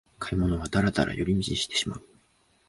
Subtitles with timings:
[0.17, 2.01] 買い物はダラダラ寄り道してしまう